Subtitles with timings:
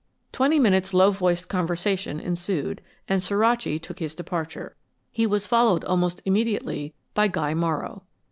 [0.31, 4.75] Twenty minutes' low voiced conversation ensued, and Suraci took his departure.
[5.11, 8.01] He was followed almost immediately by Guy Morrow.